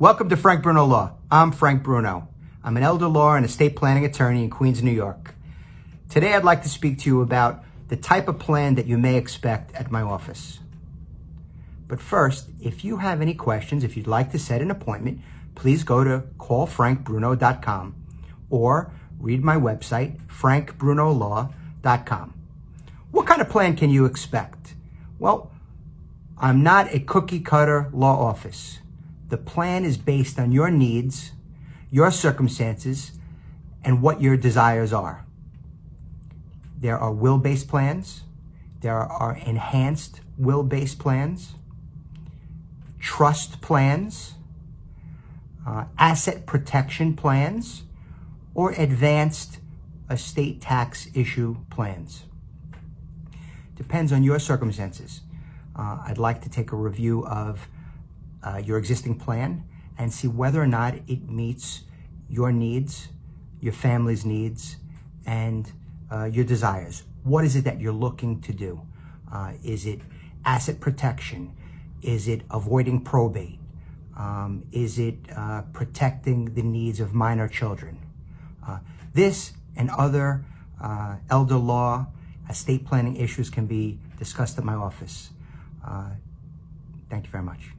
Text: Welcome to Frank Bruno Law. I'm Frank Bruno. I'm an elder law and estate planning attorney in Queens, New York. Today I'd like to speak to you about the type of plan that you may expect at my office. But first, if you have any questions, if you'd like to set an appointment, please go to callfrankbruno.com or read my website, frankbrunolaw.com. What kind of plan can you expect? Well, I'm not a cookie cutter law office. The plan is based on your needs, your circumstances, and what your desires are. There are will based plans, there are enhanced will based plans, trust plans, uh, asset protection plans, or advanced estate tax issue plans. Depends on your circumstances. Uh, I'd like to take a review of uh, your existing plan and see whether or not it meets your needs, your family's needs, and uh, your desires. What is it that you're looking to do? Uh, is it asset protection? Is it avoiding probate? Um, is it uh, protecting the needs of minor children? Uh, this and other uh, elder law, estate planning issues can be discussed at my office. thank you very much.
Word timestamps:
Welcome 0.00 0.28
to 0.28 0.36
Frank 0.36 0.62
Bruno 0.62 0.84
Law. 0.84 1.14
I'm 1.28 1.50
Frank 1.50 1.82
Bruno. 1.82 2.28
I'm 2.62 2.76
an 2.76 2.84
elder 2.84 3.08
law 3.08 3.34
and 3.34 3.44
estate 3.44 3.74
planning 3.74 4.04
attorney 4.04 4.44
in 4.44 4.50
Queens, 4.50 4.80
New 4.80 4.92
York. 4.92 5.34
Today 6.08 6.34
I'd 6.34 6.44
like 6.44 6.62
to 6.62 6.68
speak 6.68 7.00
to 7.00 7.10
you 7.10 7.20
about 7.20 7.64
the 7.88 7.96
type 7.96 8.28
of 8.28 8.38
plan 8.38 8.76
that 8.76 8.86
you 8.86 8.96
may 8.96 9.16
expect 9.16 9.74
at 9.74 9.90
my 9.90 10.02
office. 10.02 10.60
But 11.88 12.00
first, 12.00 12.48
if 12.62 12.84
you 12.84 12.98
have 12.98 13.20
any 13.20 13.34
questions, 13.34 13.82
if 13.82 13.96
you'd 13.96 14.06
like 14.06 14.30
to 14.30 14.38
set 14.38 14.62
an 14.62 14.70
appointment, 14.70 15.20
please 15.56 15.82
go 15.82 16.04
to 16.04 16.22
callfrankbruno.com 16.38 17.96
or 18.50 18.92
read 19.18 19.42
my 19.42 19.56
website, 19.56 20.20
frankbrunolaw.com. 20.28 22.34
What 23.10 23.26
kind 23.26 23.40
of 23.40 23.48
plan 23.48 23.74
can 23.74 23.90
you 23.90 24.04
expect? 24.04 24.76
Well, 25.18 25.50
I'm 26.38 26.62
not 26.62 26.94
a 26.94 27.00
cookie 27.00 27.40
cutter 27.40 27.90
law 27.92 28.16
office. 28.16 28.78
The 29.28 29.36
plan 29.38 29.84
is 29.84 29.98
based 29.98 30.38
on 30.38 30.52
your 30.52 30.70
needs, 30.70 31.32
your 31.90 32.10
circumstances, 32.10 33.12
and 33.84 34.02
what 34.02 34.20
your 34.20 34.36
desires 34.36 34.92
are. 34.92 35.26
There 36.80 36.98
are 36.98 37.12
will 37.12 37.38
based 37.38 37.68
plans, 37.68 38.22
there 38.80 38.96
are 38.96 39.36
enhanced 39.36 40.20
will 40.36 40.62
based 40.62 40.98
plans, 40.98 41.54
trust 42.98 43.60
plans, 43.60 44.34
uh, 45.66 45.84
asset 45.98 46.46
protection 46.46 47.14
plans, 47.14 47.82
or 48.54 48.72
advanced 48.72 49.58
estate 50.10 50.60
tax 50.60 51.08
issue 51.14 51.56
plans. 51.70 52.24
Depends 53.76 54.12
on 54.12 54.22
your 54.22 54.38
circumstances. 54.38 55.20
Uh, 55.76 55.98
I'd 56.06 56.18
like 56.18 56.42
to 56.42 56.50
take 56.50 56.72
a 56.72 56.76
review 56.76 57.24
of 57.26 57.68
uh, 58.42 58.60
your 58.64 58.78
existing 58.78 59.18
plan 59.18 59.64
and 59.98 60.12
see 60.12 60.28
whether 60.28 60.62
or 60.62 60.66
not 60.66 60.94
it 61.06 61.28
meets 61.28 61.82
your 62.28 62.52
needs, 62.52 63.08
your 63.60 63.72
family's 63.72 64.24
needs, 64.24 64.76
and 65.26 65.72
uh, 66.10 66.24
your 66.24 66.44
desires. 66.44 67.02
What 67.24 67.44
is 67.44 67.56
it 67.56 67.64
that 67.64 67.80
you're 67.80 67.92
looking 67.92 68.40
to 68.42 68.52
do? 68.52 68.80
Uh, 69.32 69.52
is 69.64 69.86
it 69.86 70.00
asset 70.44 70.80
protection? 70.80 71.52
Is 72.00 72.28
it 72.28 72.42
avoiding 72.50 73.02
probate? 73.02 73.58
Um, 74.16 74.64
is 74.72 74.98
it 74.98 75.16
uh, 75.36 75.62
protecting 75.72 76.54
the 76.54 76.62
needs 76.62 77.00
of 77.00 77.14
minor 77.14 77.48
children? 77.48 77.98
Uh, 78.66 78.78
this 79.14 79.52
and 79.76 79.90
other 79.90 80.44
uh, 80.82 81.16
elder 81.30 81.56
law, 81.56 82.06
estate 82.48 82.86
planning 82.86 83.16
issues 83.16 83.50
can 83.50 83.66
be 83.66 83.98
discussed 84.18 84.58
at 84.58 84.64
my 84.64 84.74
office. 84.74 85.30
thank 87.10 87.24
you 87.24 87.30
very 87.30 87.44
much. 87.44 87.77